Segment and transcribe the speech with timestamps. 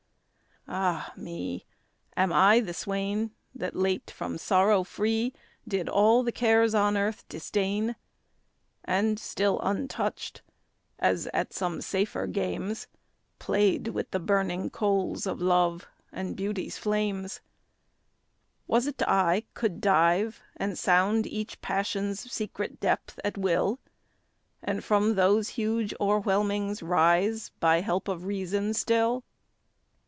[0.67, 1.65] Ah me!
[2.15, 5.33] Am I the swain That late from sorrow free
[5.67, 7.95] Did all the cares on earth disdain?
[8.85, 10.43] And still untouched,
[10.99, 12.87] as at some safer games,
[13.39, 17.41] Played with the burning coals of love, and beauty's flames?
[18.67, 23.79] Was't I could dive, and sound each passion's secret depth at will?
[24.61, 29.23] And from those huge o'erwhelmings rise, by help of reason still?